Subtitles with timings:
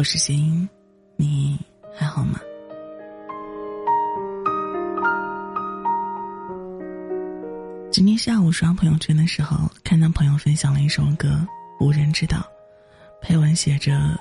[0.00, 0.66] 我是谐音，
[1.16, 1.60] 你
[1.94, 2.40] 还好吗？
[7.92, 11.46] 今天下午刷朋友圈的时候，看到朋友分享了一首歌
[11.84, 12.38] 《无人知道》，
[13.20, 14.18] 配文写着：“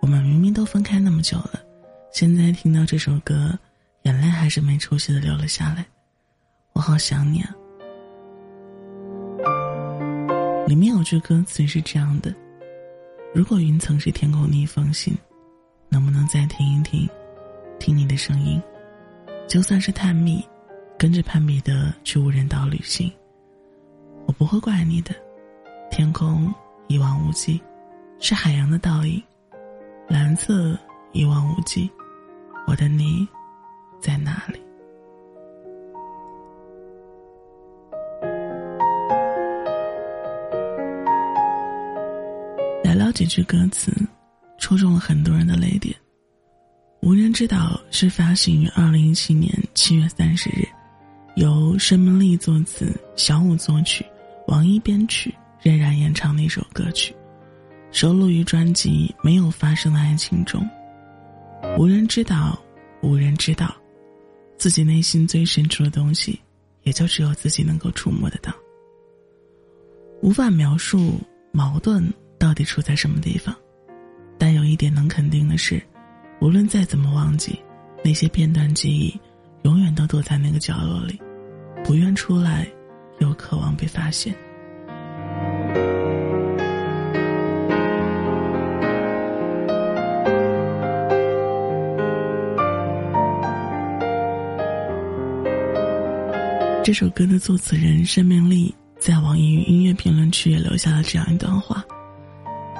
[0.00, 1.60] 我们明明都分开那么久了，
[2.12, 3.58] 现在听到这首歌，
[4.02, 5.84] 眼泪还是没出息的流了下来。
[6.72, 7.50] 我好想你啊！”
[10.68, 12.32] 里面有句歌词是这样的
[13.36, 15.14] ：“如果云层是天空的一封信，
[15.90, 17.06] 能不能再听一听，
[17.78, 18.58] 听你的声音？
[19.46, 20.42] 就算是探秘，
[20.98, 23.12] 跟着攀比的去无人岛旅行，
[24.24, 25.14] 我不会怪你的。
[25.90, 26.50] 天空
[26.88, 27.60] 一望无际，
[28.20, 29.22] 是海洋的倒影，
[30.08, 30.74] 蓝色
[31.12, 31.90] 一望无际，
[32.66, 33.28] 我的你
[34.00, 34.58] 在哪里？”
[42.96, 43.92] 聊几句歌词，
[44.58, 45.94] 戳中了很多人的泪点。
[47.02, 50.66] 无人知道是发行于二零一七年七月三十日，
[51.36, 54.04] 由申梦丽作词，小五作曲，
[54.48, 57.14] 王一编曲，任然演唱的一首歌曲，
[57.92, 60.66] 收录于专辑《没有发生的爱情》中。
[61.78, 62.58] 无人知道，
[63.02, 63.76] 无人知道，
[64.56, 66.40] 自己内心最深处的东西，
[66.82, 68.52] 也就只有自己能够触摸得到。
[70.22, 71.20] 无法描述
[71.52, 72.10] 矛盾。
[72.38, 73.54] 到底处在什么地方？
[74.38, 75.82] 但有一点能肯定的是，
[76.40, 77.58] 无论再怎么忘记，
[78.04, 79.18] 那些片段记忆，
[79.62, 81.18] 永远都躲在那个角落里，
[81.82, 82.66] 不愿出来，
[83.20, 84.34] 又渴望被发现。
[96.84, 101.84] 这首歌的作词人申明丽在网易云音乐评论区也留下了这样一段话。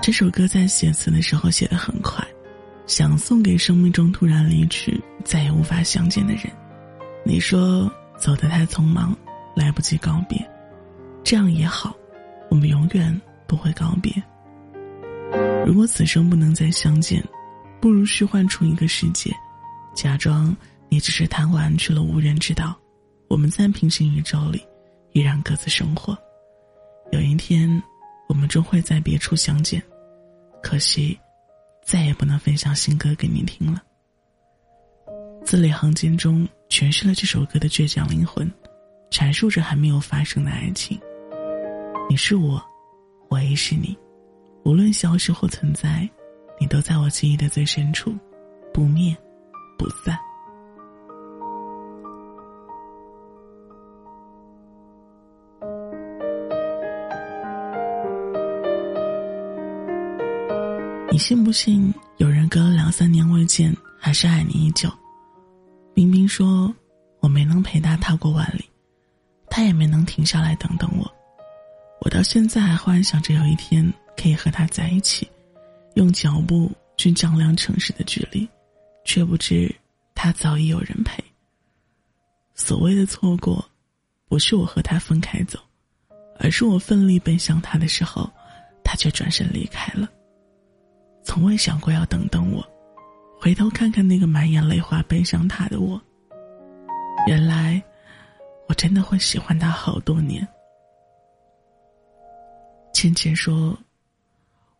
[0.06, 2.24] 这首歌在写词的时候写得很快，
[2.86, 6.44] 想送给生命中突然离去、再也无法相见的人。
[7.24, 9.18] 你说走得太匆忙，
[9.56, 10.38] 来不及告别，
[11.24, 11.92] 这样也好，
[12.48, 14.12] 我们永远不会告别。
[15.66, 17.20] 如果此生不能再相见，
[17.80, 19.34] 不如虚幻出一个世界，
[19.92, 20.56] 假装
[20.88, 22.78] 你只是贪玩去了无人知道，
[23.26, 24.64] 我们在平行宇宙里
[25.14, 26.16] 依然各自生活。
[27.10, 27.82] 有一天，
[28.28, 29.82] 我们终会在别处相见。
[30.66, 31.16] 可惜，
[31.84, 33.80] 再也不能分享新歌给你听了。
[35.44, 38.52] 字里行间中诠释了这首歌的倔强灵魂，
[39.08, 41.00] 阐述着还没有发生的爱情。
[42.10, 42.60] 你是我，
[43.28, 43.96] 我亦是你，
[44.64, 46.08] 无论消失或存在，
[46.58, 48.12] 你都在我记忆的最深处，
[48.74, 49.16] 不灭，
[49.78, 50.18] 不散。
[61.16, 64.86] 你信不信有人隔了两三年未见，还是爱你依旧？
[65.94, 66.70] 冰冰说
[67.20, 68.62] ：“我没能陪他踏过万里，
[69.48, 71.10] 他也没能停下来等等我。
[72.02, 75.26] 我到现在还幻想着有一天可以和他在一起，
[75.94, 78.46] 用脚步去丈量城市的距离，
[79.02, 79.74] 却不知
[80.14, 81.24] 他早已有人陪。
[82.54, 83.66] 所谓的错过，
[84.28, 85.58] 不是我和他分开走，
[86.38, 88.30] 而是我奋力奔向他的时候，
[88.84, 90.06] 他却转身离开了。”
[91.26, 92.64] 从未想过要等等我，
[93.38, 96.00] 回头看看那个满眼泪花奔向他的我。
[97.26, 97.82] 原来，
[98.68, 100.46] 我真的会喜欢他好多年。
[102.92, 103.76] 倩倩说：“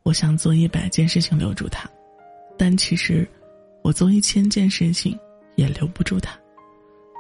[0.05, 1.91] 我想做一百件事情留住他，
[2.57, 3.29] 但其实，
[3.83, 5.19] 我做一千件事情
[5.57, 6.39] 也留不住他。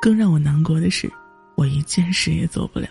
[0.01, 1.13] 更让我难过的是，
[1.57, 2.89] 我一件事也做不了。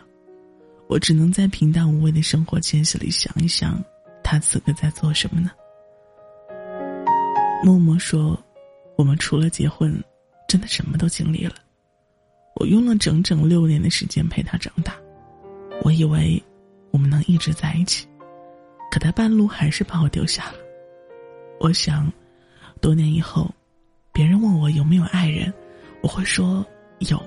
[0.88, 3.82] 我只能在平淡无味的生活间隙里想一想，
[4.22, 5.50] 他此刻在做什么呢？”
[7.64, 8.40] 默默说
[8.98, 10.02] ：“我们除了结婚，
[10.48, 11.56] 真的什么都经历了。
[12.56, 14.96] 我用了整整六年的时间陪他长大，
[15.84, 16.42] 我以为
[16.92, 18.08] 我们能一直在一起，
[18.92, 20.56] 可他半路还是把我丢下了。
[21.60, 22.12] 我想，
[22.82, 23.50] 多年以后，
[24.14, 25.52] 别人问我有没有爱人，
[26.02, 26.66] 我会说
[27.00, 27.22] 有。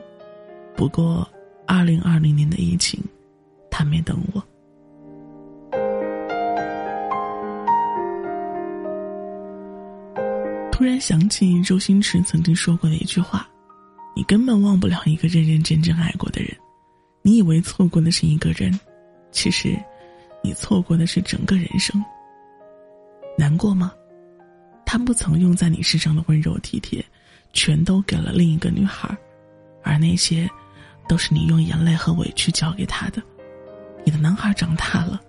[0.76, 1.28] 不过，
[1.66, 3.02] 二零二零年的疫情，
[3.70, 4.42] 他没等我。”
[10.98, 13.48] 想起周星驰曾经说过的一句话
[14.14, 16.56] ：“你根本忘不了一个认认真真爱过的人，
[17.22, 18.78] 你以为错过的是一个人，
[19.30, 19.78] 其实，
[20.42, 22.02] 你错过的是整个人生。
[23.36, 23.92] 难过吗？
[24.84, 27.04] 他不曾用在你身上的温柔体贴，
[27.52, 29.16] 全都给了另一个女孩，
[29.82, 30.48] 而那些，
[31.06, 33.22] 都是你用眼泪和委屈交给他的，
[34.04, 35.20] 你的男孩长大了，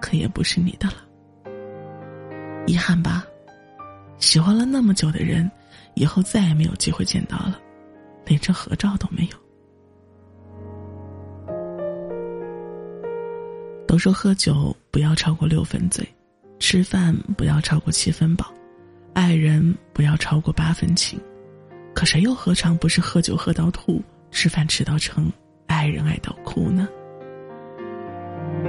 [0.00, 0.96] 可也不是你的了。
[2.66, 3.24] 遗憾吧，
[4.18, 5.50] 喜欢了那么久的人，
[5.94, 7.60] 以后再也没有机会见到了，
[8.24, 9.38] 连张合照都没有。
[13.86, 16.04] 都说喝酒不要超过六分醉，
[16.58, 18.52] 吃饭不要超过七分饱，
[19.12, 21.20] 爱人不要超过八分情。
[21.94, 24.02] 可谁又何尝不是喝酒喝到吐，
[24.32, 25.30] 吃饭吃到撑，
[25.66, 26.88] 爱人爱到哭呢？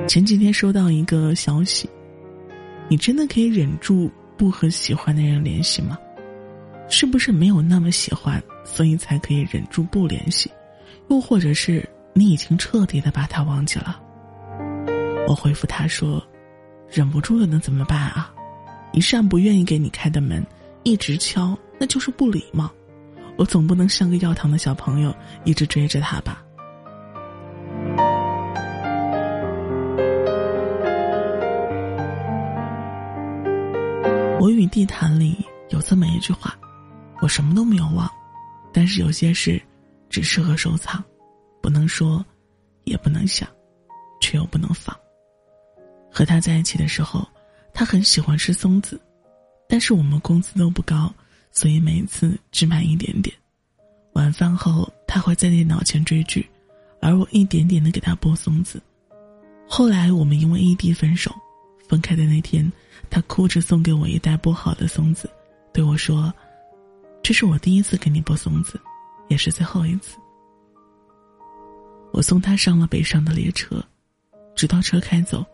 [0.08, 1.90] 前几天收到一个消息，
[2.88, 5.98] 你真的可以忍住不和喜欢的人联系吗？
[6.88, 10.52] 是不是没有那么喜欢，所以才可以忍住不联系？
[11.10, 14.00] 又或者是你已经彻底的把他忘记了？
[15.28, 16.24] 我回复他说
[16.88, 18.32] ：“忍不住了能怎么办啊？
[18.94, 20.46] 一扇不愿意给你开的门，
[20.84, 22.72] 一直敲，那就是不礼貌。
[23.38, 26.45] 我总不能像个要糖的小朋友，一直追着他吧。”
[34.75, 35.38] 地坛里
[35.69, 36.54] 有这么一句话
[37.24, 38.12] ：“我什么都没有忘，
[38.74, 39.62] 但是有些事
[40.10, 41.01] 只适合收藏，
[41.62, 42.24] 不能说，
[42.83, 43.48] 也不能想，
[44.19, 44.94] 却又不能放。”
[46.12, 47.25] 和他在一起的时候，
[47.74, 49.00] 他很喜欢吃松子，
[49.69, 51.10] 但是我们工资都不高，
[51.51, 53.33] 所以每次只买一点点。
[54.12, 56.45] 晚饭后，他会在电脑前追剧，
[57.00, 58.81] 而我一点点的给他剥松子。
[59.69, 61.33] 后来我们因为异地分手，
[61.88, 62.69] 分开的那天，
[63.10, 65.30] 他哭着送给我一袋剥好的松子，
[65.74, 66.34] 对我说
[67.24, 68.80] ：“这是我第一次给你剥松子，
[69.28, 70.18] 也是最后一次。”
[72.12, 73.84] 我送他上了北上的列车，
[74.56, 75.46] 直到车开走。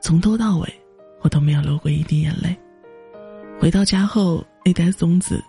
[0.00, 0.80] 从头到尾，
[1.20, 2.56] 我都没有流过一滴眼泪。
[3.60, 5.42] 回到家后，那袋松子，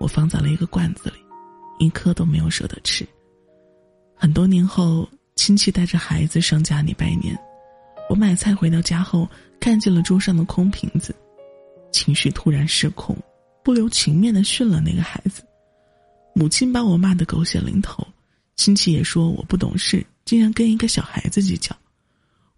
[0.00, 1.16] 我放在了一个罐子里，
[1.78, 3.06] 一颗都没有舍得吃。
[4.16, 7.38] 很多年后，亲戚带着孩子上家里拜年，
[8.12, 9.26] 我买菜回到家后，
[9.58, 11.14] 看见了桌上的空瓶子，
[11.90, 13.16] 情绪突然失控，
[13.64, 15.42] 不留情面的训了那个孩子。
[16.34, 18.06] 母亲把我骂得狗血淋头，
[18.54, 21.74] 亲戚也说我不懂事，竟然跟一个小孩子计较。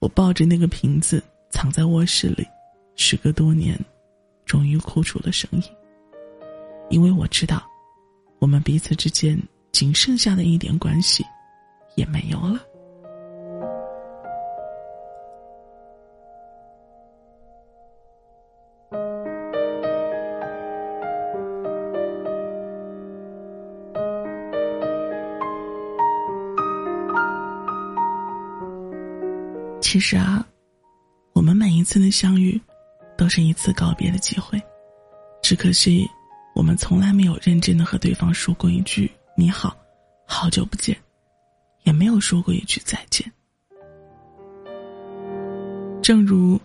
[0.00, 2.44] 我抱着那个瓶子藏在卧室里，
[2.96, 3.78] 时隔多年，
[4.44, 5.62] 终于哭出了声音。
[6.90, 7.64] 因为我知道，
[8.40, 9.40] 我们彼此之间
[9.70, 11.24] 仅剩下的一点关系，
[11.94, 12.60] 也没有了。
[29.94, 30.44] 其实啊，
[31.34, 32.60] 我们每一次的相遇，
[33.16, 34.60] 都是一次告别的机会。
[35.40, 36.04] 只可惜，
[36.52, 39.08] 我们从来没有认真的和对方说过一句
[39.38, 39.76] “你好，
[40.26, 40.96] 好久不见”，
[41.86, 43.24] 也没有说过一句再见。
[46.02, 46.60] 正如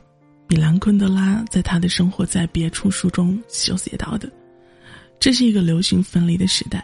[0.48, 4.28] 米兰昆德拉在他的生活在别处书中所写到的
[5.22, 6.84] ：“这是一个流行分离的时代，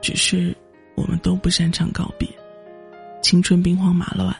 [0.00, 0.56] 只是
[0.94, 2.28] 我们都不擅长告别，
[3.20, 4.32] 青春兵荒马乱。”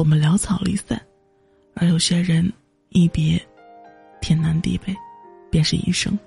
[0.00, 0.98] 我们潦草离散，
[1.74, 2.50] 而有些人
[2.88, 3.38] 一别，
[4.22, 4.96] 天南地北，
[5.50, 6.18] 便是一生。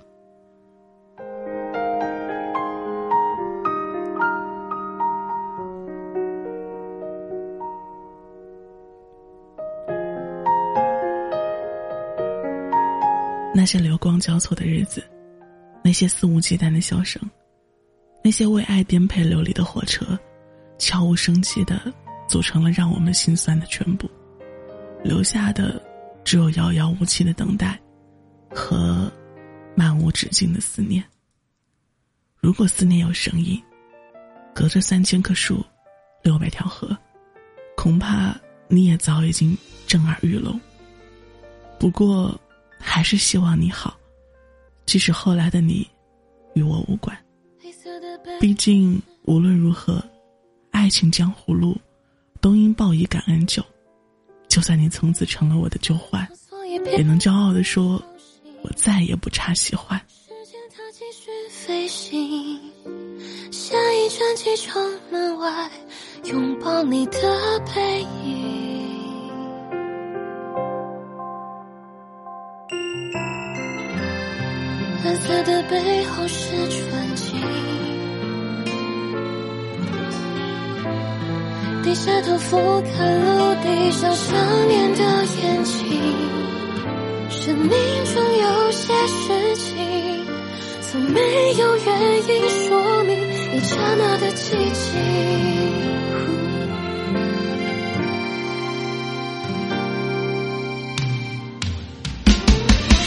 [13.52, 15.02] 那些流光交错的日子，
[15.82, 17.20] 那些肆无忌惮的笑声，
[18.22, 20.16] 那些为爱颠沛流离的火车，
[20.78, 21.92] 悄无声息的。
[22.34, 24.10] 组成了让我们心酸的全部，
[25.04, 25.80] 留下的
[26.24, 27.80] 只有遥遥无期的等待，
[28.50, 29.08] 和
[29.76, 31.04] 漫无止境的思念。
[32.40, 33.62] 如果思念有声音，
[34.52, 35.64] 隔着三千棵树，
[36.24, 36.98] 六百条河，
[37.76, 38.36] 恐怕
[38.66, 40.60] 你也早已经震耳欲聋。
[41.78, 42.36] 不过，
[42.80, 43.96] 还是希望你好，
[44.86, 45.88] 即使后来的你
[46.56, 47.16] 与我无关。
[48.40, 50.04] 毕竟无论如何，
[50.72, 51.80] 爱情江湖路。
[52.44, 53.64] 都应报以感恩酒，
[54.48, 56.28] 就算你从此成了我的旧患，
[56.94, 57.94] 也能骄傲地说，
[58.60, 59.98] 我再也不差喜欢。
[63.50, 65.70] 下一站机场门外，
[66.24, 68.44] 拥抱你的背影。
[75.02, 76.68] 蓝色的背后是
[81.84, 85.00] 低下头俯瞰陆地上想念的
[85.42, 86.00] 眼睛
[87.28, 90.26] 生命中有些事情
[90.80, 91.20] 从没
[91.58, 93.14] 有原因说明
[93.54, 94.98] 一刹那的寂静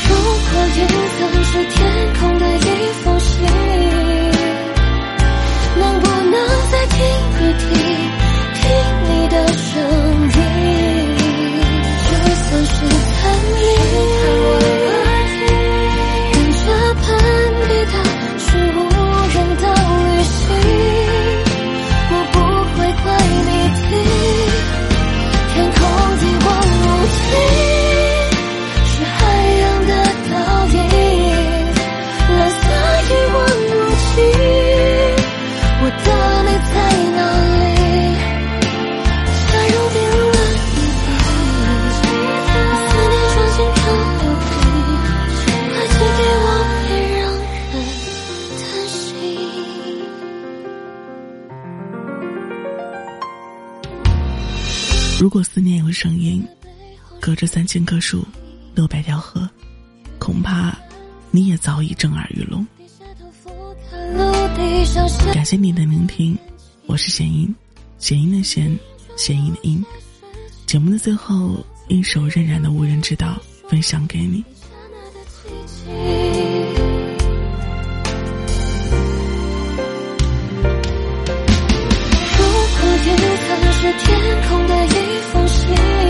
[0.08, 0.16] 如
[0.52, 3.87] 果云层是天空的一封信？
[55.20, 56.48] 如果思念有声音
[57.20, 58.24] 隔着三千棵树
[58.76, 59.50] 六百条河
[60.20, 60.78] 恐怕
[61.32, 62.66] 你也早已震耳欲聋。
[65.34, 66.38] 感谢你的聆听
[66.86, 67.54] 我是弦音
[67.98, 68.78] 弦音的弦
[69.16, 69.84] 弦音的音。
[70.68, 74.44] 节目的最后一首任然的无人知道分享给你。
[83.98, 86.07] 天空的一封信。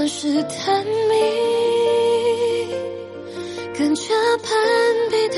[0.00, 1.14] 算是探秘，
[3.76, 4.56] 跟着攀
[5.10, 5.36] 比的